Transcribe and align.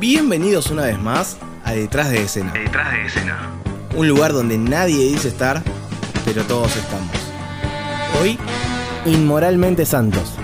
Bienvenidos 0.00 0.70
una 0.70 0.84
vez 0.84 0.98
más 0.98 1.36
a 1.62 1.74
Detrás 1.74 2.10
de 2.10 2.22
Escena. 2.22 2.54
Detrás 2.54 2.90
de 2.90 3.04
escena. 3.04 3.50
Un 3.94 4.08
lugar 4.08 4.32
donde 4.32 4.56
nadie 4.56 4.96
dice 4.96 5.28
estar, 5.28 5.62
pero 6.24 6.42
todos 6.44 6.74
estamos. 6.74 7.12
Hoy, 8.18 8.38
Inmoralmente 9.04 9.84
Santos. 9.84 10.36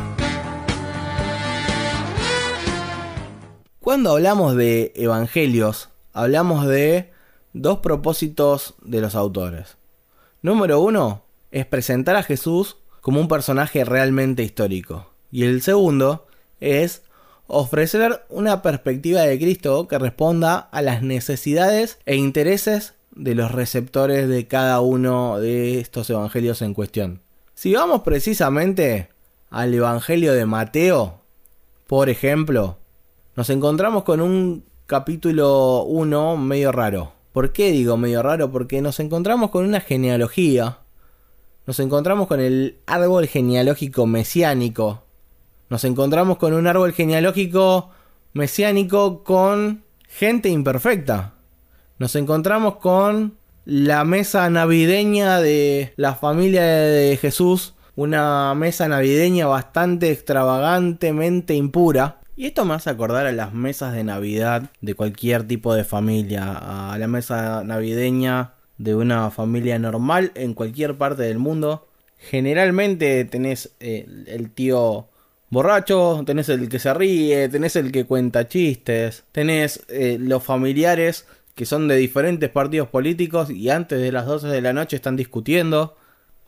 Cuando 3.81 4.11
hablamos 4.11 4.57
de 4.57 4.93
evangelios, 4.95 5.89
hablamos 6.13 6.67
de 6.67 7.15
dos 7.55 7.79
propósitos 7.79 8.75
de 8.83 9.01
los 9.01 9.15
autores. 9.15 9.79
Número 10.43 10.81
uno 10.81 11.23
es 11.51 11.65
presentar 11.65 12.17
a 12.17 12.23
Jesús 12.23 12.77
como 13.01 13.23
un 13.23 13.29
personaje 13.29 13.87
realmente 13.87 14.43
histórico. 14.43 15.15
Y 15.31 15.45
el 15.45 15.63
segundo 15.63 16.27
es 16.61 17.06
ofrecer 17.47 18.25
una 18.29 18.63
perspectiva 18.63 19.23
de 19.23 19.39
Cristo 19.39 19.89
que 19.89 19.99
responda 19.99 20.59
a 20.59 20.83
las 20.83 21.03
necesidades 21.03 21.99
e 22.07 22.17
intereses 22.17 22.95
de 23.13 23.35
los 23.35 23.51
receptores 23.53 24.29
de 24.29 24.47
cada 24.47 24.81
uno 24.81 25.39
de 25.39 25.81
estos 25.81 26.11
evangelios 26.11 26.63
en 26.63 26.75
cuestión. 26.75 27.23
Si 27.55 27.73
vamos 27.75 28.03
precisamente 28.03 29.09
al 29.51 29.73
Evangelio 29.73 30.35
de 30.35 30.45
Mateo, 30.45 31.21
por 31.87 32.09
ejemplo, 32.11 32.79
nos 33.37 33.49
encontramos 33.49 34.03
con 34.03 34.21
un 34.21 34.65
capítulo 34.87 35.85
1 35.85 36.37
medio 36.37 36.73
raro. 36.73 37.13
¿Por 37.33 37.53
qué 37.53 37.71
digo 37.71 37.97
medio 37.97 38.23
raro? 38.23 38.51
Porque 38.51 38.83
nos 38.83 39.01
encontramos 39.01 39.51
con 39.51 39.65
una 39.65 39.81
genealogía. 39.81 40.79
Nos 41.67 41.81
encontramos 41.81 42.29
con 42.29 42.41
el 42.41 42.79
árbol 42.87 43.27
genealógico 43.27 44.07
mesiánico. 44.07 45.06
Nos 45.69 45.85
encontramos 45.85 46.39
con 46.39 46.55
un 46.55 46.69
árbol 46.69 46.93
genealógico 46.93 47.91
mesiánico 48.33 49.25
con 49.25 49.83
gente 50.09 50.49
imperfecta. 50.49 51.33
Nos 51.99 52.15
encontramos 52.15 52.77
con 52.77 53.35
la 53.65 54.05
mesa 54.05 54.49
navideña 54.49 55.41
de 55.41 55.93
la 55.97 56.15
familia 56.15 56.63
de 56.63 57.17
Jesús. 57.17 57.75
Una 57.97 58.55
mesa 58.55 58.87
navideña 58.87 59.49
bastante 59.49 60.13
extravagantemente 60.13 61.55
impura. 61.55 62.21
Y 62.37 62.47
esto 62.47 62.65
me 62.65 62.75
hace 62.75 62.91
acordar 62.91 63.27
a 63.27 63.33
las 63.33 63.53
mesas 63.53 63.93
de 63.93 64.05
Navidad 64.05 64.71
de 64.83 64.95
cualquier 64.95 65.49
tipo 65.49 65.75
de 65.75 65.83
familia, 65.83 66.93
a 66.93 66.97
la 66.99 67.09
mesa 67.09 67.65
navideña 67.65 68.53
de 68.79 68.95
una 68.95 69.31
familia 69.31 69.79
normal 69.79 70.31
en 70.35 70.55
cualquier 70.55 70.97
parte 70.97 71.23
del 71.23 71.39
mundo. 71.39 71.89
Generalmente 72.19 73.25
tenés 73.25 73.75
eh, 73.81 74.07
el 74.27 74.51
tío 74.51 75.09
borracho, 75.57 76.23
tenés 76.27 76.51
el 76.51 76.69
que 76.69 76.79
se 76.79 76.93
ríe, 76.93 77.49
tenés 77.49 77.77
el 77.77 77.91
que 77.91 78.05
cuenta 78.05 78.47
chistes, 78.47 79.25
tenés 79.33 79.83
eh, 79.89 80.19
los 80.21 80.43
familiares 80.43 81.27
que 81.55 81.65
son 81.65 81.89
de 81.89 81.97
diferentes 81.97 82.51
partidos 82.51 82.89
políticos 82.89 83.49
y 83.49 83.71
antes 83.71 83.99
de 84.03 84.13
las 84.13 84.27
12 84.27 84.49
de 84.49 84.61
la 84.61 84.75
noche 84.75 84.97
están 84.97 85.17
discutiendo 85.17 85.97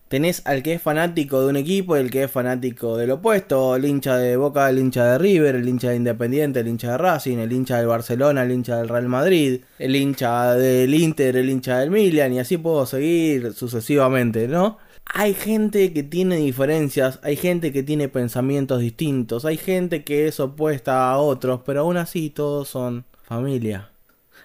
tenés 0.08 0.42
al 0.44 0.62
que 0.62 0.74
es 0.74 0.82
fanático 0.82 1.40
de 1.40 1.48
un 1.48 1.56
equipo 1.56 1.96
y 1.96 2.00
el 2.00 2.10
que 2.10 2.24
es 2.24 2.30
fanático 2.30 2.98
del 2.98 3.12
opuesto, 3.12 3.76
el 3.76 3.86
hincha 3.86 4.18
de 4.18 4.36
Boca, 4.36 4.68
el 4.68 4.78
hincha 4.78 5.06
de 5.06 5.16
River, 5.16 5.56
el 5.56 5.66
hincha 5.66 5.88
de 5.88 5.96
Independiente, 5.96 6.60
el 6.60 6.68
hincha 6.68 6.92
de 6.92 6.98
Racing, 6.98 7.38
el 7.38 7.52
hincha 7.52 7.78
del 7.78 7.86
Barcelona, 7.86 8.42
el 8.42 8.52
hincha 8.52 8.76
del 8.76 8.88
Real 8.88 9.08
Madrid, 9.08 9.62
el 9.78 9.96
hincha 9.96 10.54
del 10.54 10.92
Inter, 10.94 11.34
el 11.38 11.48
hincha 11.48 11.78
del 11.78 11.90
Milan 11.90 12.34
y 12.34 12.40
así 12.40 12.58
puedo 12.58 12.84
seguir 12.84 13.54
sucesivamente, 13.54 14.48
¿no? 14.48 14.76
Hay 15.12 15.34
gente 15.34 15.92
que 15.92 16.02
tiene 16.02 16.36
diferencias, 16.36 17.18
hay 17.22 17.36
gente 17.36 17.72
que 17.72 17.82
tiene 17.82 18.08
pensamientos 18.08 18.80
distintos, 18.80 19.44
hay 19.44 19.56
gente 19.56 20.04
que 20.04 20.28
es 20.28 20.38
opuesta 20.38 21.10
a 21.10 21.18
otros, 21.18 21.62
pero 21.64 21.80
aún 21.80 21.96
así 21.96 22.30
todos 22.30 22.68
son 22.68 23.04
familia. 23.22 23.90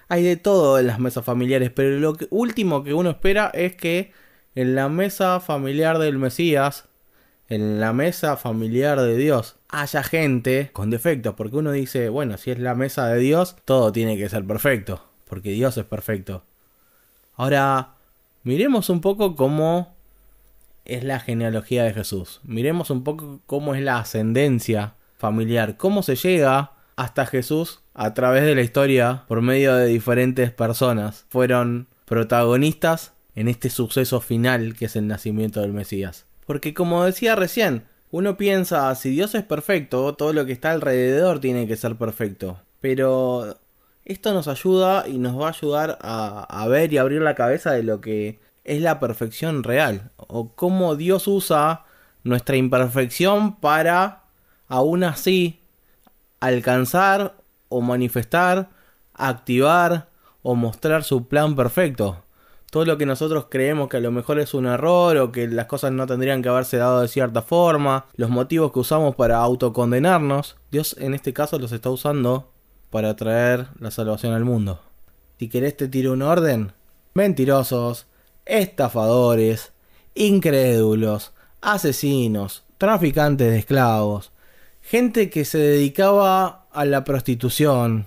Hay 0.08 0.22
de 0.22 0.36
todo 0.36 0.78
en 0.78 0.86
las 0.86 0.98
mesas 0.98 1.24
familiares, 1.24 1.70
pero 1.74 1.98
lo 1.98 2.16
último 2.30 2.82
que 2.82 2.94
uno 2.94 3.10
espera 3.10 3.50
es 3.52 3.76
que 3.76 4.12
en 4.54 4.74
la 4.74 4.88
mesa 4.88 5.40
familiar 5.40 5.98
del 5.98 6.18
Mesías, 6.18 6.86
en 7.48 7.80
la 7.80 7.92
mesa 7.92 8.36
familiar 8.36 9.00
de 9.00 9.16
Dios, 9.16 9.56
haya 9.68 10.02
gente 10.02 10.70
con 10.72 10.90
defectos, 10.90 11.34
porque 11.34 11.56
uno 11.56 11.72
dice, 11.72 12.08
bueno, 12.08 12.38
si 12.38 12.50
es 12.50 12.58
la 12.58 12.74
mesa 12.74 13.08
de 13.08 13.18
Dios, 13.18 13.56
todo 13.64 13.92
tiene 13.92 14.16
que 14.16 14.28
ser 14.28 14.44
perfecto, 14.44 15.04
porque 15.28 15.50
Dios 15.50 15.76
es 15.76 15.84
perfecto. 15.84 16.42
Ahora, 17.36 17.94
miremos 18.44 18.88
un 18.88 19.00
poco 19.00 19.36
cómo 19.36 19.93
es 20.84 21.04
la 21.04 21.20
genealogía 21.20 21.84
de 21.84 21.92
Jesús. 21.92 22.40
Miremos 22.44 22.90
un 22.90 23.04
poco 23.04 23.40
cómo 23.46 23.74
es 23.74 23.82
la 23.82 23.98
ascendencia 23.98 24.94
familiar, 25.16 25.76
cómo 25.76 26.02
se 26.02 26.16
llega 26.16 26.72
hasta 26.96 27.26
Jesús 27.26 27.80
a 27.94 28.14
través 28.14 28.44
de 28.44 28.54
la 28.54 28.62
historia 28.62 29.24
por 29.28 29.40
medio 29.42 29.74
de 29.74 29.86
diferentes 29.86 30.50
personas. 30.50 31.26
Fueron 31.28 31.88
protagonistas 32.04 33.12
en 33.34 33.48
este 33.48 33.70
suceso 33.70 34.20
final 34.20 34.74
que 34.76 34.86
es 34.86 34.96
el 34.96 35.06
nacimiento 35.06 35.60
del 35.60 35.72
Mesías. 35.72 36.26
Porque 36.46 36.74
como 36.74 37.04
decía 37.04 37.34
recién, 37.34 37.84
uno 38.10 38.36
piensa, 38.36 38.94
si 38.94 39.10
Dios 39.10 39.34
es 39.34 39.42
perfecto, 39.42 40.14
todo 40.14 40.32
lo 40.32 40.46
que 40.46 40.52
está 40.52 40.70
alrededor 40.70 41.40
tiene 41.40 41.66
que 41.66 41.76
ser 41.76 41.96
perfecto. 41.96 42.60
Pero 42.80 43.56
esto 44.04 44.34
nos 44.34 44.46
ayuda 44.46 45.08
y 45.08 45.18
nos 45.18 45.40
va 45.40 45.46
a 45.46 45.50
ayudar 45.50 45.98
a, 46.02 46.44
a 46.44 46.68
ver 46.68 46.92
y 46.92 46.98
abrir 46.98 47.22
la 47.22 47.34
cabeza 47.34 47.72
de 47.72 47.82
lo 47.82 48.00
que 48.00 48.38
es 48.64 48.82
la 48.82 49.00
perfección 49.00 49.62
real. 49.62 50.10
O 50.16 50.54
cómo 50.54 50.96
Dios 50.96 51.28
usa 51.28 51.84
nuestra 52.22 52.56
imperfección 52.56 53.56
para, 53.56 54.24
aún 54.68 55.04
así, 55.04 55.60
alcanzar 56.40 57.34
o 57.68 57.80
manifestar, 57.80 58.70
activar 59.14 60.08
o 60.42 60.54
mostrar 60.54 61.04
su 61.04 61.28
plan 61.28 61.54
perfecto 61.56 62.24
todo 62.74 62.86
lo 62.86 62.98
que 62.98 63.06
nosotros 63.06 63.46
creemos 63.48 63.88
que 63.88 63.98
a 63.98 64.00
lo 64.00 64.10
mejor 64.10 64.40
es 64.40 64.52
un 64.52 64.66
error 64.66 65.16
o 65.18 65.30
que 65.30 65.46
las 65.46 65.66
cosas 65.66 65.92
no 65.92 66.08
tendrían 66.08 66.42
que 66.42 66.48
haberse 66.48 66.76
dado 66.76 67.02
de 67.02 67.06
cierta 67.06 67.40
forma, 67.40 68.06
los 68.16 68.30
motivos 68.30 68.72
que 68.72 68.80
usamos 68.80 69.14
para 69.14 69.36
autocondenarnos, 69.36 70.56
Dios 70.72 70.96
en 70.98 71.14
este 71.14 71.32
caso 71.32 71.56
los 71.60 71.70
está 71.70 71.90
usando 71.90 72.50
para 72.90 73.14
traer 73.14 73.68
la 73.78 73.92
salvación 73.92 74.32
al 74.32 74.44
mundo. 74.44 74.80
Si 75.38 75.48
querés 75.48 75.76
te 75.76 75.86
tiro 75.86 76.14
un 76.14 76.22
orden, 76.22 76.72
mentirosos, 77.14 78.08
estafadores, 78.46 79.72
incrédulos, 80.14 81.32
asesinos, 81.60 82.64
traficantes 82.78 83.50
de 83.50 83.58
esclavos, 83.58 84.32
gente 84.82 85.30
que 85.30 85.44
se 85.44 85.58
dedicaba 85.58 86.66
a 86.72 86.84
la 86.84 87.04
prostitución, 87.04 88.06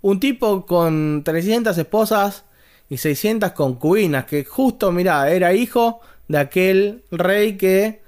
un 0.00 0.20
tipo 0.20 0.66
con 0.66 1.22
300 1.24 1.76
esposas 1.76 2.44
y 2.88 2.98
600 2.98 3.52
concubinas, 3.52 4.26
que 4.26 4.44
justo, 4.44 4.92
mira, 4.92 5.30
era 5.30 5.54
hijo 5.54 6.00
de 6.28 6.38
aquel 6.38 7.02
rey 7.10 7.56
que 7.56 8.02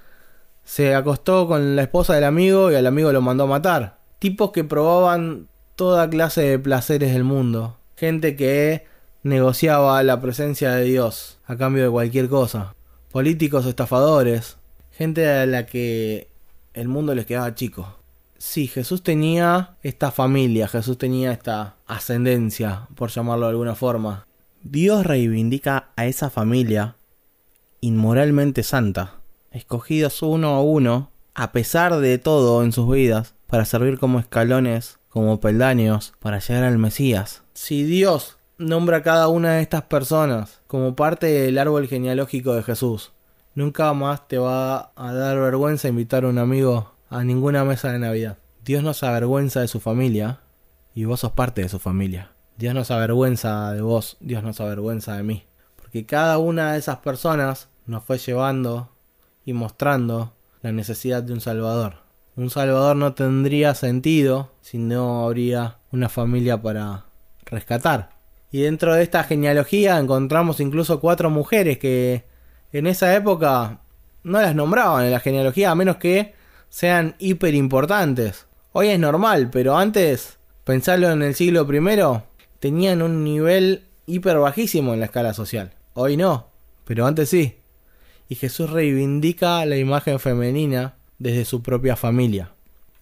se 0.64 0.94
acostó 0.94 1.46
con 1.46 1.76
la 1.76 1.82
esposa 1.82 2.14
del 2.14 2.24
amigo 2.24 2.70
y 2.70 2.74
al 2.74 2.86
amigo 2.86 3.12
lo 3.12 3.22
mandó 3.22 3.44
a 3.44 3.48
matar. 3.48 3.98
Tipos 4.18 4.50
que 4.50 4.64
probaban 4.64 5.48
toda 5.76 6.10
clase 6.10 6.42
de 6.42 6.58
placeres 6.58 7.12
del 7.12 7.24
mundo. 7.24 7.78
Gente 7.96 8.36
que 8.36 8.84
negociaba 9.26 10.02
la 10.02 10.20
presencia 10.20 10.72
de 10.72 10.84
Dios 10.84 11.38
a 11.46 11.56
cambio 11.56 11.84
de 11.84 11.90
cualquier 11.90 12.28
cosa. 12.28 12.74
Políticos 13.10 13.66
estafadores. 13.66 14.56
Gente 14.92 15.28
a 15.28 15.46
la 15.46 15.66
que 15.66 16.28
el 16.74 16.88
mundo 16.88 17.14
les 17.14 17.26
quedaba 17.26 17.54
chico. 17.54 17.98
Sí, 18.38 18.66
Jesús 18.68 19.02
tenía 19.02 19.76
esta 19.82 20.10
familia, 20.10 20.68
Jesús 20.68 20.98
tenía 20.98 21.32
esta 21.32 21.74
ascendencia, 21.86 22.86
por 22.94 23.10
llamarlo 23.10 23.46
de 23.46 23.50
alguna 23.50 23.74
forma. 23.74 24.26
Dios 24.62 25.04
reivindica 25.04 25.88
a 25.96 26.06
esa 26.06 26.30
familia 26.30 26.96
inmoralmente 27.80 28.62
santa, 28.62 29.14
escogidos 29.50 30.22
uno 30.22 30.48
a 30.48 30.62
uno, 30.62 31.10
a 31.34 31.52
pesar 31.52 31.96
de 31.98 32.18
todo 32.18 32.62
en 32.62 32.72
sus 32.72 32.90
vidas, 32.90 33.34
para 33.46 33.64
servir 33.64 33.98
como 33.98 34.18
escalones, 34.18 34.98
como 35.08 35.40
peldaños, 35.40 36.12
para 36.20 36.38
llegar 36.38 36.64
al 36.64 36.78
Mesías. 36.78 37.42
Si 37.54 37.84
Dios 37.84 38.35
nombra 38.58 38.98
a 38.98 39.02
cada 39.02 39.28
una 39.28 39.54
de 39.54 39.62
estas 39.62 39.82
personas 39.82 40.60
como 40.66 40.96
parte 40.96 41.26
del 41.26 41.58
árbol 41.58 41.88
genealógico 41.88 42.54
de 42.54 42.62
Jesús, 42.62 43.12
nunca 43.54 43.92
más 43.92 44.26
te 44.28 44.38
va 44.38 44.92
a 44.96 45.12
dar 45.12 45.38
vergüenza 45.38 45.88
invitar 45.88 46.24
a 46.24 46.28
un 46.28 46.38
amigo 46.38 46.92
a 47.10 47.22
ninguna 47.24 47.64
mesa 47.64 47.92
de 47.92 47.98
Navidad. 47.98 48.38
Dios 48.64 48.82
no 48.82 48.94
se 48.94 49.06
avergüenza 49.06 49.60
de 49.60 49.68
su 49.68 49.80
familia 49.80 50.40
y 50.94 51.04
vos 51.04 51.20
sos 51.20 51.32
parte 51.32 51.62
de 51.62 51.68
su 51.68 51.78
familia. 51.78 52.32
Dios 52.56 52.74
no 52.74 52.84
se 52.84 52.94
avergüenza 52.94 53.72
de 53.72 53.82
vos, 53.82 54.16
Dios 54.20 54.42
no 54.42 54.52
se 54.52 54.62
avergüenza 54.62 55.16
de 55.16 55.22
mí. 55.22 55.44
Porque 55.76 56.06
cada 56.06 56.38
una 56.38 56.72
de 56.72 56.78
esas 56.78 56.98
personas 56.98 57.68
nos 57.86 58.02
fue 58.04 58.18
llevando 58.18 58.88
y 59.44 59.52
mostrando 59.52 60.32
la 60.62 60.72
necesidad 60.72 61.22
de 61.22 61.34
un 61.34 61.40
Salvador. 61.40 61.98
Un 62.34 62.50
Salvador 62.50 62.96
no 62.96 63.14
tendría 63.14 63.74
sentido 63.74 64.50
si 64.62 64.78
no 64.78 65.24
habría 65.24 65.76
una 65.92 66.08
familia 66.08 66.60
para 66.60 67.04
rescatar. 67.44 68.15
Y 68.56 68.62
dentro 68.62 68.94
de 68.94 69.02
esta 69.02 69.22
genealogía 69.22 69.98
encontramos 69.98 70.60
incluso 70.60 70.98
cuatro 70.98 71.28
mujeres 71.28 71.76
que 71.76 72.24
en 72.72 72.86
esa 72.86 73.14
época 73.14 73.80
no 74.22 74.40
las 74.40 74.54
nombraban 74.54 75.04
en 75.04 75.10
la 75.10 75.20
genealogía 75.20 75.70
a 75.70 75.74
menos 75.74 75.96
que 75.96 76.32
sean 76.70 77.16
hiper 77.18 77.54
importantes. 77.54 78.46
Hoy 78.72 78.88
es 78.88 78.98
normal, 78.98 79.50
pero 79.52 79.76
antes 79.76 80.38
Pensarlo 80.64 81.10
en 81.10 81.20
el 81.20 81.34
siglo 81.34 81.68
I, 81.70 82.22
tenían 82.58 83.02
un 83.02 83.24
nivel 83.24 83.84
hiper 84.06 84.38
bajísimo 84.38 84.94
en 84.94 85.00
la 85.00 85.06
escala 85.06 85.34
social. 85.34 85.74
Hoy 85.92 86.16
no, 86.16 86.48
pero 86.86 87.04
antes 87.04 87.28
sí. 87.28 87.58
Y 88.30 88.36
Jesús 88.36 88.70
reivindica 88.70 89.66
la 89.66 89.76
imagen 89.76 90.18
femenina 90.18 90.94
desde 91.18 91.44
su 91.44 91.62
propia 91.62 91.94
familia. 91.94 92.52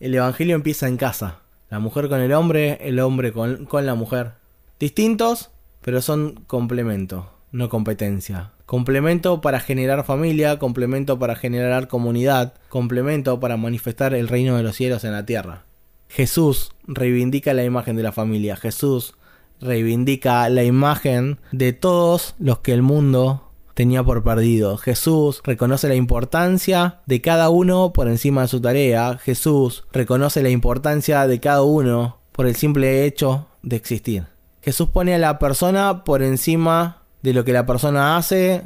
El 0.00 0.16
Evangelio 0.16 0.56
empieza 0.56 0.88
en 0.88 0.96
casa. 0.96 1.42
La 1.70 1.78
mujer 1.78 2.08
con 2.08 2.20
el 2.20 2.32
hombre, 2.32 2.76
el 2.80 2.98
hombre 2.98 3.30
con, 3.32 3.66
con 3.66 3.86
la 3.86 3.94
mujer. 3.94 4.32
Distintos, 4.78 5.50
pero 5.80 6.02
son 6.02 6.44
complemento, 6.46 7.30
no 7.52 7.68
competencia. 7.68 8.52
Complemento 8.66 9.40
para 9.40 9.60
generar 9.60 10.04
familia, 10.04 10.58
complemento 10.58 11.18
para 11.18 11.36
generar 11.36 11.86
comunidad, 11.86 12.54
complemento 12.68 13.38
para 13.38 13.56
manifestar 13.56 14.14
el 14.14 14.28
reino 14.28 14.56
de 14.56 14.62
los 14.62 14.76
cielos 14.76 15.04
en 15.04 15.12
la 15.12 15.26
tierra. 15.26 15.64
Jesús 16.08 16.72
reivindica 16.86 17.54
la 17.54 17.64
imagen 17.64 17.96
de 17.96 18.02
la 18.02 18.12
familia. 18.12 18.56
Jesús 18.56 19.14
reivindica 19.60 20.48
la 20.48 20.64
imagen 20.64 21.38
de 21.52 21.72
todos 21.72 22.34
los 22.38 22.60
que 22.60 22.72
el 22.72 22.82
mundo 22.82 23.50
tenía 23.74 24.02
por 24.02 24.22
perdido. 24.22 24.76
Jesús 24.76 25.40
reconoce 25.44 25.88
la 25.88 25.94
importancia 25.96 27.00
de 27.06 27.20
cada 27.20 27.50
uno 27.50 27.92
por 27.92 28.08
encima 28.08 28.42
de 28.42 28.48
su 28.48 28.60
tarea. 28.60 29.18
Jesús 29.18 29.84
reconoce 29.92 30.42
la 30.42 30.50
importancia 30.50 31.26
de 31.26 31.40
cada 31.40 31.62
uno 31.62 32.18
por 32.32 32.46
el 32.46 32.56
simple 32.56 33.04
hecho 33.04 33.46
de 33.62 33.76
existir. 33.76 34.33
Jesús 34.64 34.88
pone 34.88 35.14
a 35.14 35.18
la 35.18 35.38
persona 35.38 36.04
por 36.04 36.22
encima 36.22 37.02
de 37.20 37.34
lo 37.34 37.44
que 37.44 37.52
la 37.52 37.66
persona 37.66 38.16
hace 38.16 38.62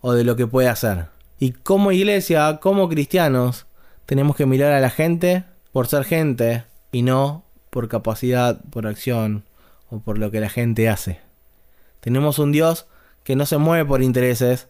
o 0.00 0.14
de 0.14 0.24
lo 0.24 0.34
que 0.34 0.46
puede 0.46 0.70
hacer. 0.70 1.08
Y 1.38 1.52
como 1.52 1.92
iglesia, 1.92 2.58
como 2.58 2.88
cristianos, 2.88 3.66
tenemos 4.06 4.34
que 4.34 4.46
mirar 4.46 4.72
a 4.72 4.80
la 4.80 4.88
gente 4.88 5.44
por 5.70 5.88
ser 5.88 6.04
gente 6.04 6.64
y 6.90 7.02
no 7.02 7.44
por 7.68 7.88
capacidad, 7.88 8.62
por 8.70 8.86
acción 8.86 9.44
o 9.90 9.98
por 9.98 10.16
lo 10.16 10.30
que 10.30 10.40
la 10.40 10.48
gente 10.48 10.88
hace. 10.88 11.20
Tenemos 12.00 12.38
un 12.38 12.50
Dios 12.50 12.86
que 13.22 13.36
no 13.36 13.44
se 13.44 13.58
mueve 13.58 13.84
por 13.84 14.02
intereses, 14.02 14.68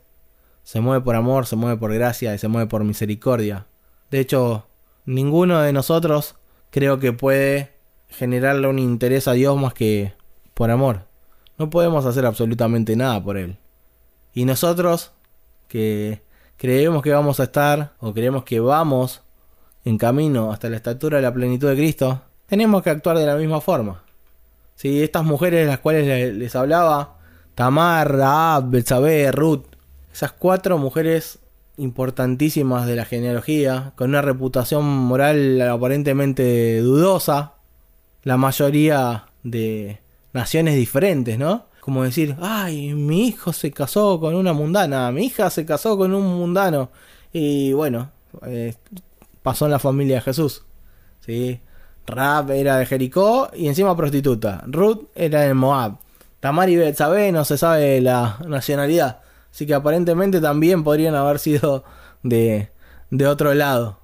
se 0.64 0.80
mueve 0.80 1.04
por 1.04 1.14
amor, 1.14 1.46
se 1.46 1.54
mueve 1.54 1.76
por 1.76 1.94
gracia 1.94 2.34
y 2.34 2.38
se 2.38 2.48
mueve 2.48 2.66
por 2.66 2.82
misericordia. 2.82 3.66
De 4.10 4.18
hecho, 4.18 4.66
ninguno 5.06 5.60
de 5.60 5.72
nosotros 5.72 6.34
creo 6.70 6.98
que 6.98 7.12
puede 7.12 7.70
generarle 8.08 8.66
un 8.66 8.80
interés 8.80 9.28
a 9.28 9.34
Dios 9.34 9.56
más 9.56 9.74
que 9.74 10.20
por 10.62 10.70
amor. 10.70 11.00
No 11.58 11.70
podemos 11.70 12.06
hacer 12.06 12.24
absolutamente 12.24 12.94
nada 12.94 13.20
por 13.20 13.36
Él. 13.36 13.56
Y 14.32 14.44
nosotros, 14.44 15.10
que 15.66 16.22
creemos 16.56 17.02
que 17.02 17.10
vamos 17.10 17.40
a 17.40 17.42
estar, 17.42 17.94
o 17.98 18.14
creemos 18.14 18.44
que 18.44 18.60
vamos 18.60 19.22
en 19.84 19.98
camino 19.98 20.52
hasta 20.52 20.70
la 20.70 20.76
estatura 20.76 21.16
de 21.16 21.24
la 21.24 21.34
plenitud 21.34 21.68
de 21.68 21.74
Cristo, 21.74 22.22
tenemos 22.46 22.80
que 22.84 22.90
actuar 22.90 23.18
de 23.18 23.26
la 23.26 23.34
misma 23.34 23.60
forma. 23.60 24.04
Si 24.76 25.02
estas 25.02 25.24
mujeres 25.24 25.62
de 25.62 25.66
las 25.66 25.80
cuales 25.80 26.32
les 26.32 26.54
hablaba, 26.54 27.16
Tamar, 27.56 28.12
Raab, 28.12 28.70
Betsabé, 28.70 29.32
Ruth, 29.32 29.64
esas 30.12 30.30
cuatro 30.30 30.78
mujeres 30.78 31.40
importantísimas 31.76 32.86
de 32.86 32.94
la 32.94 33.04
genealogía, 33.04 33.94
con 33.96 34.10
una 34.10 34.22
reputación 34.22 34.84
moral 34.84 35.60
aparentemente 35.60 36.78
dudosa, 36.78 37.54
la 38.22 38.36
mayoría 38.36 39.26
de 39.42 39.98
naciones 40.32 40.76
diferentes, 40.76 41.38
¿no? 41.38 41.66
Como 41.80 42.04
decir, 42.04 42.36
ay, 42.40 42.94
mi 42.94 43.26
hijo 43.26 43.52
se 43.52 43.72
casó 43.72 44.20
con 44.20 44.34
una 44.34 44.52
mundana, 44.52 45.10
mi 45.10 45.26
hija 45.26 45.50
se 45.50 45.66
casó 45.66 45.96
con 45.98 46.14
un 46.14 46.24
mundano. 46.38 46.90
Y 47.32 47.72
bueno, 47.72 48.10
eh, 48.46 48.74
pasó 49.42 49.64
en 49.64 49.72
la 49.72 49.78
familia 49.78 50.16
de 50.16 50.22
Jesús. 50.22 50.64
¿sí? 51.20 51.60
Rab 52.06 52.50
era 52.52 52.78
de 52.78 52.86
Jericó 52.86 53.50
y 53.54 53.68
encima 53.68 53.96
prostituta. 53.96 54.62
Ruth 54.66 55.08
era 55.14 55.40
de 55.40 55.54
Moab. 55.54 55.96
Tamar 56.40 56.68
y 56.70 56.76
Betsabé 56.76 57.32
no 57.32 57.44
se 57.44 57.58
sabe 57.58 58.00
la 58.00 58.38
nacionalidad. 58.46 59.20
Así 59.50 59.66
que 59.66 59.74
aparentemente 59.74 60.40
también 60.40 60.84
podrían 60.84 61.14
haber 61.14 61.38
sido 61.38 61.84
de, 62.22 62.70
de 63.10 63.26
otro 63.26 63.54
lado. 63.54 63.98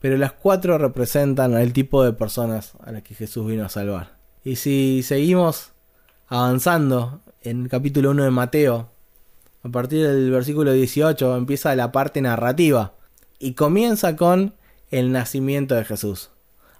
Pero 0.00 0.16
las 0.16 0.32
cuatro 0.32 0.78
representan 0.78 1.54
al 1.54 1.72
tipo 1.72 2.04
de 2.04 2.12
personas 2.12 2.72
a 2.84 2.92
las 2.92 3.02
que 3.02 3.14
Jesús 3.14 3.46
vino 3.46 3.64
a 3.64 3.68
salvar. 3.68 4.19
Y 4.42 4.56
si 4.56 5.02
seguimos 5.02 5.72
avanzando 6.28 7.20
en 7.42 7.64
el 7.64 7.68
capítulo 7.68 8.12
1 8.12 8.24
de 8.24 8.30
Mateo, 8.30 8.88
a 9.62 9.68
partir 9.68 10.06
del 10.06 10.30
versículo 10.30 10.72
18 10.72 11.36
empieza 11.36 11.76
la 11.76 11.92
parte 11.92 12.22
narrativa 12.22 12.94
y 13.38 13.52
comienza 13.52 14.16
con 14.16 14.54
el 14.90 15.12
nacimiento 15.12 15.74
de 15.74 15.84
Jesús. 15.84 16.30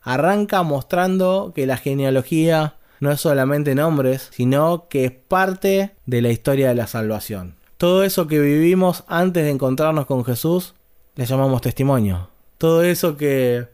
Arranca 0.02 0.62
mostrando 0.62 1.52
que 1.54 1.66
la 1.66 1.76
genealogía 1.76 2.76
no 3.00 3.10
es 3.10 3.20
solamente 3.20 3.74
nombres, 3.74 4.28
sino 4.32 4.88
que 4.88 5.04
es 5.04 5.12
parte 5.12 5.94
de 6.06 6.22
la 6.22 6.30
historia 6.30 6.68
de 6.68 6.74
la 6.74 6.86
salvación. 6.86 7.56
Todo 7.76 8.04
eso 8.04 8.26
que 8.26 8.38
vivimos 8.38 9.04
antes 9.06 9.44
de 9.44 9.50
encontrarnos 9.50 10.06
con 10.06 10.24
Jesús, 10.24 10.74
le 11.16 11.26
llamamos 11.26 11.60
testimonio. 11.60 12.28
Todo 12.56 12.82
eso 12.82 13.16
que 13.16 13.68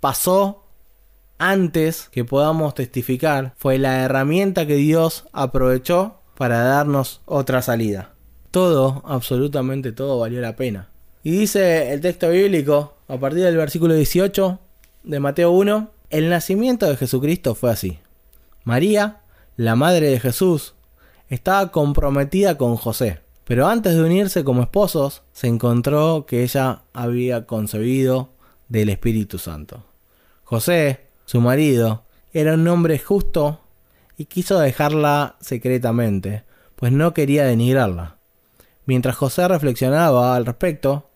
pasó 0.00 0.65
antes 1.38 2.08
que 2.10 2.24
podamos 2.24 2.74
testificar 2.74 3.54
fue 3.56 3.78
la 3.78 4.02
herramienta 4.02 4.66
que 4.66 4.76
Dios 4.76 5.24
aprovechó 5.32 6.20
para 6.36 6.60
darnos 6.60 7.20
otra 7.24 7.62
salida. 7.62 8.14
Todo, 8.50 9.02
absolutamente 9.06 9.92
todo 9.92 10.18
valió 10.18 10.40
la 10.40 10.56
pena. 10.56 10.90
Y 11.22 11.30
dice 11.32 11.92
el 11.92 12.00
texto 12.00 12.30
bíblico, 12.30 12.94
a 13.08 13.18
partir 13.18 13.42
del 13.42 13.56
versículo 13.56 13.94
18 13.94 14.58
de 15.04 15.20
Mateo 15.20 15.50
1, 15.50 15.90
el 16.10 16.30
nacimiento 16.30 16.86
de 16.86 16.96
Jesucristo 16.96 17.54
fue 17.54 17.70
así. 17.70 17.98
María, 18.64 19.20
la 19.56 19.76
madre 19.76 20.08
de 20.08 20.20
Jesús, 20.20 20.74
estaba 21.28 21.72
comprometida 21.72 22.56
con 22.56 22.76
José, 22.76 23.20
pero 23.44 23.66
antes 23.66 23.94
de 23.94 24.02
unirse 24.02 24.44
como 24.44 24.62
esposos, 24.62 25.22
se 25.32 25.48
encontró 25.48 26.26
que 26.26 26.42
ella 26.42 26.82
había 26.92 27.46
concebido 27.46 28.30
del 28.68 28.88
Espíritu 28.88 29.38
Santo. 29.38 29.84
José, 30.44 31.05
su 31.26 31.40
marido 31.40 32.04
era 32.32 32.54
un 32.54 32.66
hombre 32.68 32.98
justo 32.98 33.60
y 34.16 34.24
quiso 34.24 34.58
dejarla 34.58 35.36
secretamente, 35.40 36.44
pues 36.76 36.92
no 36.92 37.12
quería 37.12 37.44
denigrarla. 37.44 38.16
Mientras 38.86 39.16
José 39.16 39.46
reflexionaba 39.48 40.36
al 40.36 40.46
respecto, 40.46 41.10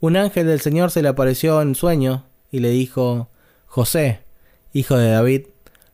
un 0.00 0.16
ángel 0.16 0.46
del 0.46 0.60
Señor 0.60 0.90
se 0.90 1.02
le 1.02 1.08
apareció 1.08 1.60
en 1.60 1.74
sueño 1.74 2.24
y 2.50 2.60
le 2.60 2.70
dijo 2.70 3.28
José, 3.66 4.22
hijo 4.72 4.96
de 4.96 5.10
David, 5.10 5.46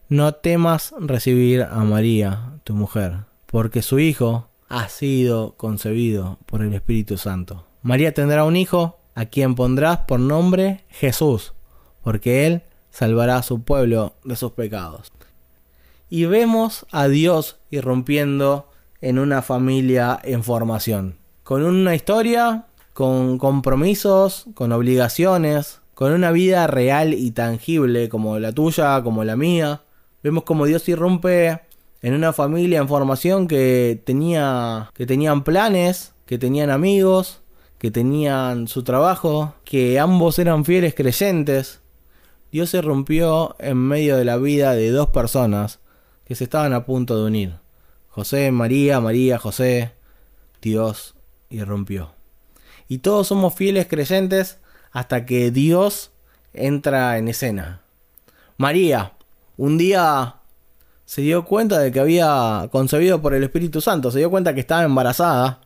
no 0.09 0.35
temas 0.35 0.95
recibir 1.01 1.63
a 1.63 1.79
María, 1.85 2.53
tu 2.65 2.75
mujer, 2.75 3.21
porque 3.47 3.81
su 3.81 3.99
hijo 3.99 4.49
ha 4.69 4.89
sido 4.89 5.57
concebido 5.57 6.39
por 6.47 6.63
el 6.63 6.75
Espíritu 6.75 7.17
Santo. 7.17 7.67
María 7.83 8.13
tendrá 8.13 8.45
un 8.45 8.57
hijo 8.57 8.99
a 9.15 9.27
quien 9.27 9.55
pondrás 9.55 10.01
por 10.01 10.21
nombre 10.21 10.85
Jesús, 10.91 11.55
porque 12.03 12.47
él 12.47 12.63
salvará 12.95 13.39
a 13.39 13.43
su 13.43 13.63
pueblo 13.63 14.15
de 14.25 14.37
sus 14.37 14.53
pecados. 14.53 15.11
Y 16.09 16.27
vemos 16.27 16.87
a 16.93 17.09
Dios 17.09 17.57
irrumpiendo 17.71 18.71
en 19.01 19.19
una 19.19 19.43
familia 19.43 20.21
en 20.23 20.45
formación, 20.45 21.17
con 21.43 21.65
una 21.65 21.97
historia, 21.97 22.67
con 22.93 23.39
compromisos, 23.39 24.47
con 24.55 24.71
obligaciones, 24.71 25.81
con 25.95 26.13
una 26.13 26.31
vida 26.31 26.69
real 26.69 27.15
y 27.15 27.33
tangible 27.33 28.09
como 28.09 28.39
la 28.39 28.53
tuya, 28.53 29.03
como 29.03 29.25
la 29.25 29.35
mía. 29.35 29.83
Vemos 30.23 30.45
como 30.45 30.65
Dios 30.65 30.89
irrumpe 30.89 31.61
en 32.01 32.15
una 32.15 32.33
familia 32.33 32.79
en 32.79 32.89
formación 32.89 33.49
que 33.49 34.01
tenía 34.05 34.91
que 34.95 35.05
tenían 35.05 35.43
planes, 35.43 36.13
que 36.27 36.39
tenían 36.39 36.71
amigos, 36.71 37.41
que 37.79 37.91
tenían 37.91 38.69
su 38.69 38.85
trabajo, 38.85 39.55
que 39.65 39.99
ambos 39.99 40.39
eran 40.39 40.65
fieles 40.65 40.95
creyentes, 40.95 41.81
Dios 42.55 42.71
se 42.71 42.83
rompió 42.83 43.57
en 43.59 43.77
medio 43.77 44.17
de 44.17 44.25
la 44.25 44.37
vida 44.37 44.75
de 44.75 44.93
dos 44.93 45.11
personas 45.11 45.81
que 46.25 46.37
se 46.37 46.45
estaban 46.45 46.73
a 46.73 46.85
punto 46.85 47.19
de 47.19 47.25
unir. 47.25 47.55
José, 48.11 48.53
María, 48.53 49.01
María, 49.01 49.41
José, 49.41 49.91
Dios 50.63 51.17
irrumpió. 51.51 52.13
Y 52.87 52.99
todos 52.99 53.27
somos 53.27 53.55
fieles 53.55 53.89
creyentes 53.89 54.59
hasta 54.93 55.27
que 55.27 55.51
Dios 55.51 56.13
entra 56.53 57.19
en 57.19 57.27
escena. 57.27 57.81
María, 58.57 59.15
un 59.57 59.77
día 59.77 60.37
se 61.07 61.23
dio 61.23 61.47
cuenta 61.47 61.81
de 61.81 61.91
que 61.91 61.99
había 61.99 62.69
concebido 62.71 63.21
por 63.21 63.35
el 63.35 63.43
Espíritu 63.43 63.81
Santo, 63.81 64.13
se 64.13 64.21
dio 64.21 64.31
cuenta 64.31 64.55
que 64.55 64.61
estaba 64.61 64.85
embarazada 64.85 65.61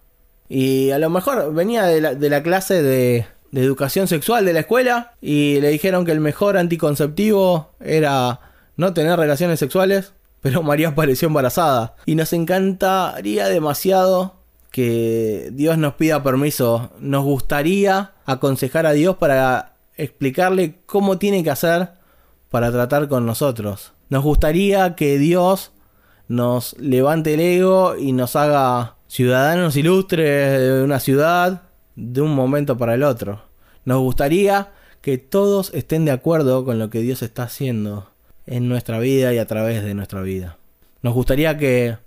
y 0.49 0.90
a 0.92 0.99
lo 0.99 1.11
mejor 1.11 1.52
venía 1.52 1.85
de 1.85 2.00
la, 2.00 2.14
de 2.14 2.30
la 2.30 2.42
clase 2.42 2.83
de, 2.83 3.26
de 3.50 3.62
educación 3.62 4.09
sexual 4.09 4.45
de 4.45 4.52
la 4.52 4.61
escuela 4.61 5.14
y 5.21 5.61
le 5.61 5.69
dijeron 5.69 6.05
que 6.05 6.12
el 6.12 6.21
mejor 6.21 6.57
anticonceptivo 6.57 7.71
era 7.81 8.40
no 8.76 8.95
tener 8.95 9.19
relaciones 9.19 9.59
sexuales, 9.59 10.12
pero 10.40 10.62
María 10.62 10.88
apareció 10.88 11.28
embarazada. 11.28 11.97
Y 12.07 12.14
nos 12.14 12.33
encantaría 12.33 13.49
demasiado 13.49 14.37
que 14.71 15.50
Dios 15.52 15.78
nos 15.78 15.95
pida 15.95 16.23
permiso. 16.23 16.90
Nos 17.00 17.25
gustaría 17.25 18.12
aconsejar 18.25 18.87
a 18.87 18.93
Dios 18.93 19.17
para 19.17 19.75
explicarle 19.97 20.81
cómo 20.87 21.19
tiene 21.19 21.43
que 21.43 21.50
hacer 21.50 21.90
para 22.50 22.71
tratar 22.71 23.09
con 23.09 23.26
nosotros. 23.26 23.93
Nos 24.11 24.23
gustaría 24.23 24.95
que 24.95 25.19
Dios 25.19 25.73
nos 26.28 26.76
levante 26.78 27.35
el 27.35 27.40
ego 27.40 27.97
y 27.97 28.12
nos 28.12 28.37
haga 28.37 28.97
ciudadanos 29.09 29.76
ilustres 29.76 30.61
de 30.61 30.83
una 30.83 31.00
ciudad 31.00 31.62
de 31.99 32.21
un 32.21 32.35
momento 32.35 32.78
para 32.78 32.95
el 32.95 33.02
otro. 33.02 33.43
Nos 33.85 34.00
gustaría 34.00 34.71
que 35.02 35.19
todos 35.19 35.75
estén 35.75 36.05
de 36.05 36.12
acuerdo 36.12 36.64
con 36.64 36.78
lo 36.78 36.90
que 36.90 37.00
Dios 37.00 37.23
está 37.23 37.45
haciendo 37.45 38.11
en 38.47 38.69
nuestra 38.69 39.00
vida 39.00 39.35
y 39.35 39.38
a 39.38 39.47
través 39.47 39.83
de 39.83 39.95
nuestra 39.95 40.23
vida. 40.23 40.59
Nos 41.02 41.14
gustaría 41.14 41.59
que 41.59 41.99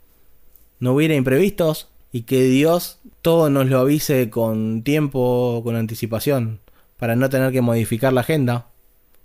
no 0.79 0.93
hubiera 0.93 1.15
imprevistos 1.15 1.89
y 2.11 2.23
que 2.23 2.43
Dios 2.43 2.99
todo 3.21 3.49
nos 3.49 3.67
lo 3.67 3.79
avise 3.79 4.29
con 4.29 4.83
tiempo, 4.83 5.61
con 5.63 5.75
anticipación, 5.75 6.59
para 6.97 7.15
no 7.15 7.29
tener 7.29 7.51
que 7.51 7.61
modificar 7.61 8.13
la 8.13 8.21
agenda. 8.21 8.67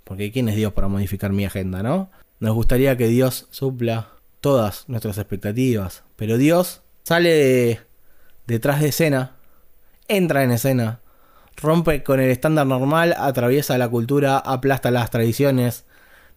Porque 0.02 0.32
¿quién 0.32 0.48
es 0.48 0.56
Dios 0.56 0.72
para 0.72 0.88
modificar 0.88 1.32
mi 1.32 1.44
agenda, 1.44 1.82
no? 1.82 2.10
Nos 2.40 2.54
gustaría 2.54 2.96
que 2.96 3.08
Dios 3.08 3.46
supla 3.50 4.10
todas 4.40 4.88
nuestras 4.88 5.18
expectativas. 5.18 6.02
Pero 6.16 6.38
Dios 6.38 6.82
sale 7.04 7.80
detrás 8.46 8.80
de 8.80 8.88
escena, 8.88 9.35
entra 10.08 10.42
en 10.42 10.52
escena, 10.52 11.00
rompe 11.56 12.02
con 12.02 12.20
el 12.20 12.30
estándar 12.30 12.66
normal, 12.66 13.14
atraviesa 13.18 13.78
la 13.78 13.88
cultura, 13.88 14.38
aplasta 14.38 14.90
las 14.90 15.10
tradiciones, 15.10 15.84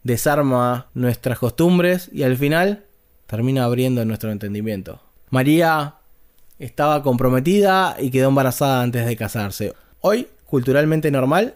desarma 0.04 0.88
nuestras 0.94 1.40
costumbres 1.40 2.10
y 2.12 2.24
al 2.24 2.38
final 2.38 2.86
termina 3.28 3.66
abriendo 3.66 4.04
nuestro 4.06 4.32
entendimiento. 4.32 5.02
María 5.30 5.96
estaba 6.58 7.04
comprometida 7.04 7.96
y 8.00 8.10
quedó 8.10 8.30
embarazada 8.30 8.82
antes 8.82 9.06
de 9.06 9.16
casarse. 9.16 9.74
Hoy, 10.02 10.28
culturalmente 10.46 11.12
normal, 11.12 11.56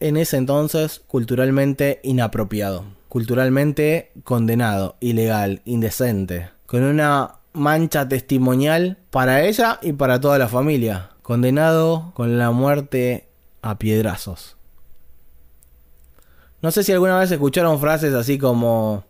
en 0.00 0.16
ese 0.16 0.36
entonces, 0.36 1.00
culturalmente 1.06 2.00
inapropiado, 2.02 2.84
culturalmente 3.08 4.10
condenado, 4.24 4.96
ilegal, 5.00 5.62
indecente, 5.64 6.50
con 6.66 6.82
una 6.82 7.36
mancha 7.52 8.08
testimonial 8.08 8.98
para 9.10 9.44
ella 9.44 9.78
y 9.80 9.92
para 9.92 10.20
toda 10.20 10.38
la 10.38 10.48
familia, 10.48 11.11
condenado 11.32 12.12
con 12.12 12.36
la 12.36 12.50
muerte 12.50 13.26
a 13.62 13.78
piedrazos. 13.78 14.58
No 16.60 16.70
sé 16.70 16.84
si 16.84 16.92
alguna 16.92 17.18
vez 17.18 17.30
escucharon 17.30 17.80
frases 17.80 18.12
así 18.12 18.36
como 18.36 19.04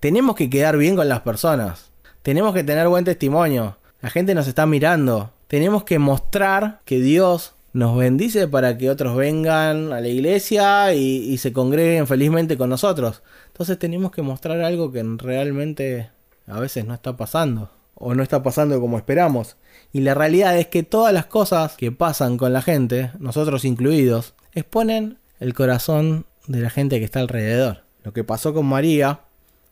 tenemos 0.00 0.34
que 0.34 0.50
quedar 0.50 0.76
bien 0.76 0.96
con 0.96 1.08
las 1.08 1.20
personas, 1.20 1.92
tenemos 2.22 2.52
que 2.52 2.64
tener 2.64 2.88
buen 2.88 3.04
testimonio, 3.04 3.76
la 4.00 4.10
gente 4.10 4.34
nos 4.34 4.48
está 4.48 4.66
mirando, 4.66 5.30
tenemos 5.46 5.84
que 5.84 6.00
mostrar 6.00 6.80
que 6.84 6.98
Dios 6.98 7.54
nos 7.72 7.96
bendice 7.96 8.48
para 8.48 8.76
que 8.76 8.90
otros 8.90 9.14
vengan 9.14 9.92
a 9.92 10.00
la 10.00 10.08
iglesia 10.08 10.92
y, 10.94 11.38
se 11.38 11.52
congreguen 11.52 12.08
felizmente 12.08 12.58
con 12.58 12.70
nosotros. 12.70 13.22
Entonces 13.46 13.78
tenemos 13.78 14.10
que 14.10 14.22
mostrar 14.22 14.62
algo 14.62 14.90
que 14.90 15.04
realmente 15.16 16.10
a 16.48 16.58
veces 16.58 16.84
no 16.86 16.94
está 16.94 17.16
pasando 17.16 17.70
o 17.98 18.14
no 18.14 18.22
está 18.22 18.42
pasando 18.42 18.80
como 18.80 18.96
esperamos. 18.96 19.56
Y 19.92 20.00
la 20.00 20.14
realidad 20.14 20.56
es 20.58 20.68
que 20.68 20.82
todas 20.82 21.12
las 21.12 21.26
cosas 21.26 21.76
que 21.76 21.92
pasan 21.92 22.36
con 22.36 22.52
la 22.52 22.62
gente, 22.62 23.10
nosotros 23.18 23.64
incluidos, 23.64 24.34
exponen 24.52 25.18
el 25.40 25.54
corazón 25.54 26.26
de 26.46 26.60
la 26.60 26.70
gente 26.70 26.98
que 26.98 27.04
está 27.04 27.20
alrededor. 27.20 27.82
Lo 28.04 28.12
que 28.12 28.24
pasó 28.24 28.54
con 28.54 28.66
María 28.66 29.20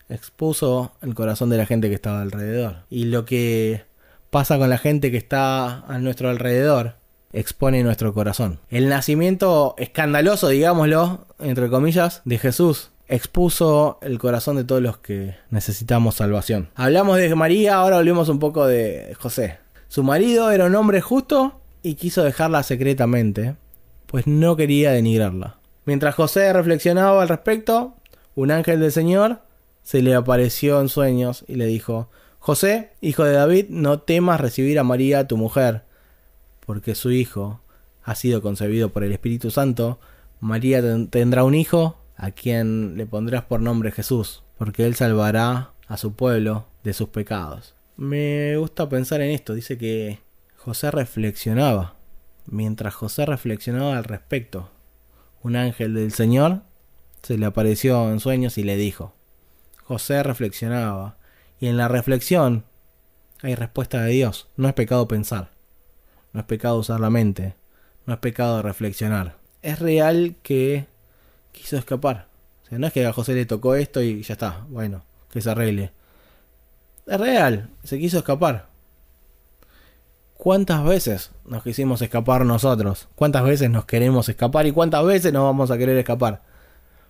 expuso 0.08 0.92
el 1.02 1.14
corazón 1.14 1.50
de 1.50 1.56
la 1.56 1.66
gente 1.66 1.88
que 1.88 1.94
estaba 1.94 2.22
alrededor. 2.22 2.84
Y 2.90 3.06
lo 3.06 3.24
que 3.24 3.84
pasa 4.30 4.58
con 4.58 4.70
la 4.70 4.78
gente 4.78 5.10
que 5.10 5.16
está 5.16 5.80
a 5.86 5.98
nuestro 5.98 6.28
alrededor 6.28 6.94
expone 7.32 7.82
nuestro 7.82 8.14
corazón. 8.14 8.60
El 8.70 8.88
nacimiento 8.88 9.74
escandaloso, 9.78 10.48
digámoslo, 10.48 11.26
entre 11.38 11.68
comillas, 11.68 12.22
de 12.24 12.38
Jesús 12.38 12.90
expuso 13.08 13.98
el 14.02 14.18
corazón 14.18 14.56
de 14.56 14.64
todos 14.64 14.82
los 14.82 14.98
que 14.98 15.36
necesitamos 15.50 16.16
salvación. 16.16 16.68
Hablamos 16.74 17.18
de 17.18 17.34
María, 17.34 17.76
ahora 17.76 17.98
hablemos 17.98 18.28
un 18.28 18.38
poco 18.38 18.66
de 18.66 19.16
José. 19.18 19.58
Su 19.88 20.02
marido 20.02 20.50
era 20.50 20.66
un 20.66 20.74
hombre 20.74 21.00
justo 21.00 21.60
y 21.82 21.94
quiso 21.94 22.24
dejarla 22.24 22.62
secretamente, 22.62 23.56
pues 24.06 24.26
no 24.26 24.56
quería 24.56 24.90
denigrarla. 24.90 25.58
Mientras 25.84 26.14
José 26.16 26.52
reflexionaba 26.52 27.22
al 27.22 27.28
respecto, 27.28 27.94
un 28.34 28.50
ángel 28.50 28.80
del 28.80 28.90
Señor 28.92 29.40
se 29.82 30.02
le 30.02 30.14
apareció 30.14 30.80
en 30.80 30.88
sueños 30.88 31.44
y 31.46 31.54
le 31.54 31.66
dijo, 31.66 32.10
José, 32.40 32.90
hijo 33.00 33.22
de 33.24 33.32
David, 33.32 33.66
no 33.68 34.00
temas 34.00 34.40
recibir 34.40 34.78
a 34.80 34.84
María 34.84 35.28
tu 35.28 35.36
mujer, 35.36 35.82
porque 36.64 36.96
su 36.96 37.12
hijo 37.12 37.60
ha 38.02 38.16
sido 38.16 38.42
concebido 38.42 38.90
por 38.92 39.04
el 39.04 39.12
Espíritu 39.12 39.50
Santo. 39.52 40.00
María 40.40 40.82
tendrá 41.10 41.44
un 41.44 41.54
hijo 41.54 41.96
a 42.16 42.30
quien 42.30 42.96
le 42.96 43.06
pondrás 43.06 43.44
por 43.44 43.60
nombre 43.60 43.92
Jesús, 43.92 44.42
porque 44.58 44.86
él 44.86 44.94
salvará 44.94 45.72
a 45.86 45.96
su 45.96 46.14
pueblo 46.14 46.66
de 46.82 46.92
sus 46.92 47.08
pecados. 47.08 47.74
Me 47.96 48.56
gusta 48.56 48.88
pensar 48.88 49.20
en 49.20 49.30
esto, 49.30 49.54
dice 49.54 49.78
que 49.78 50.20
José 50.56 50.90
reflexionaba. 50.90 51.94
Mientras 52.46 52.94
José 52.94 53.26
reflexionaba 53.26 53.96
al 53.96 54.04
respecto, 54.04 54.70
un 55.42 55.56
ángel 55.56 55.94
del 55.94 56.12
Señor 56.12 56.62
se 57.22 57.38
le 57.38 57.46
apareció 57.46 58.10
en 58.10 58.20
sueños 58.20 58.58
y 58.58 58.62
le 58.62 58.76
dijo. 58.76 59.14
José 59.82 60.22
reflexionaba, 60.22 61.16
y 61.60 61.68
en 61.68 61.76
la 61.76 61.88
reflexión 61.88 62.64
hay 63.42 63.54
respuesta 63.54 64.02
de 64.02 64.12
Dios. 64.12 64.48
No 64.56 64.68
es 64.68 64.74
pecado 64.74 65.08
pensar, 65.08 65.50
no 66.32 66.40
es 66.40 66.46
pecado 66.46 66.78
usar 66.78 67.00
la 67.00 67.10
mente, 67.10 67.54
no 68.04 68.14
es 68.14 68.20
pecado 68.20 68.62
reflexionar. 68.62 69.38
Es 69.62 69.78
real 69.78 70.36
que 70.42 70.86
quiso 71.56 71.76
escapar. 71.76 72.28
O 72.64 72.68
sea, 72.68 72.78
no 72.78 72.86
es 72.86 72.92
que 72.92 73.06
a 73.06 73.12
José 73.12 73.34
le 73.34 73.46
tocó 73.46 73.74
esto 73.74 74.02
y 74.02 74.22
ya 74.22 74.34
está, 74.34 74.64
bueno, 74.68 75.02
que 75.30 75.40
se 75.40 75.50
arregle. 75.50 75.92
Es 77.06 77.20
real, 77.20 77.70
se 77.84 77.98
quiso 77.98 78.18
escapar. 78.18 78.66
¿Cuántas 80.36 80.84
veces 80.84 81.30
nos 81.46 81.62
quisimos 81.62 82.02
escapar 82.02 82.44
nosotros? 82.44 83.08
¿Cuántas 83.14 83.42
veces 83.44 83.70
nos 83.70 83.86
queremos 83.86 84.28
escapar 84.28 84.66
y 84.66 84.72
cuántas 84.72 85.04
veces 85.04 85.32
nos 85.32 85.44
vamos 85.44 85.70
a 85.70 85.78
querer 85.78 85.96
escapar? 85.96 86.42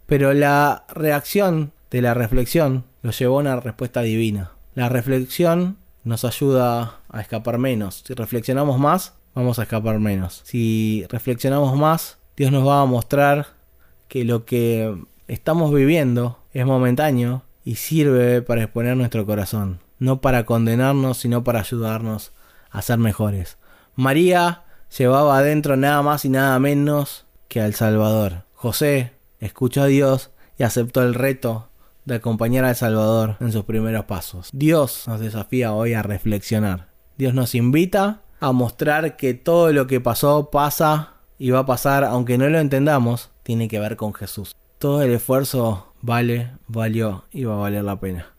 Pero 0.07 0.33
la 0.33 0.85
reacción 0.89 1.73
de 1.91 2.03
la 2.03 2.15
reflexión 2.15 2.85
lo 3.03 3.11
llevó 3.11 3.39
a 3.39 3.41
una 3.41 3.61
respuesta 3.61 4.03
divina. 4.03 4.53
La 4.75 4.89
reflexión 4.89 5.79
nos 6.05 6.25
ayuda 6.25 7.01
a 7.09 7.21
escapar 7.21 7.59
menos. 7.59 8.05
Si 8.07 8.15
reflexionamos 8.15 8.79
más, 8.79 9.15
vamos 9.35 9.59
a 9.59 9.65
escapar 9.65 9.99
menos. 9.99 10.43
Si 10.45 11.05
reflexionamos 11.09 11.77
más, 11.77 12.19
Dios 12.37 12.53
nos 12.53 12.67
va 12.67 12.83
a 12.83 12.87
mostrar 12.87 13.56
que 14.09 14.25
lo 14.25 14.45
que 14.45 14.97
estamos 15.29 15.73
viviendo 15.73 16.39
es 16.53 16.67
momentáneo 16.67 17.43
y 17.65 17.77
sirve 17.77 18.43
para 18.43 18.63
exponer 18.63 18.97
nuestro 18.97 19.27
corazón. 19.27 19.81
No 19.99 20.21
para 20.21 20.47
condenarnos, 20.47 21.19
sino 21.19 21.43
para 21.43 21.61
ayudarnos 21.61 22.33
a 22.71 22.83
ser 22.83 22.99
mejores. 22.99 23.59
María 23.95 24.65
llevaba 24.97 25.39
adentro 25.39 25.77
nada 25.77 26.03
más 26.03 26.25
y 26.25 26.29
nada 26.29 26.59
menos 26.59 27.27
que 27.49 27.61
al 27.61 27.75
Salvador. 27.75 28.45
José 28.55 29.13
escuchó 29.41 29.83
a 29.83 29.87
Dios 29.87 30.31
y 30.59 30.63
aceptó 30.63 31.03
el 31.03 31.15
reto 31.15 31.69
de 32.05 32.17
acompañar 32.17 32.65
al 32.65 32.77
Salvador 32.77 33.37
en 33.41 33.53
sus 33.53 33.65
primeros 33.65 34.05
pasos. 34.05 34.51
Dios 34.53 35.05
nos 35.09 35.21
desafía 35.21 35.73
hoy 35.73 35.95
a 35.95 36.03
reflexionar. 36.03 36.89
Dios 37.17 37.35
nos 37.35 37.55
invita 37.55 38.21
a 38.41 38.53
mostrar 38.53 39.17
que 39.17 39.35
todo 39.35 39.73
lo 39.73 39.87
que 39.87 40.01
pasó, 40.01 40.51
pasa 40.51 41.15
y 41.39 41.51
va 41.51 41.61
a 41.61 41.67
pasar, 41.67 42.05
aunque 42.05 42.39
no 42.39 42.49
lo 42.49 42.59
entendamos, 42.59 43.31
tiene 43.47 43.69
que 43.69 43.79
ver 43.79 43.95
con 43.97 44.13
Jesús. 44.13 44.57
Todo 44.81 45.03
el 45.03 45.13
esfuerzo 45.13 45.93
vale, 46.03 46.51
valió 46.67 47.27
y 47.31 47.45
va 47.45 47.55
a 47.55 47.59
valer 47.59 47.85
la 47.85 48.01
pena. 48.01 48.36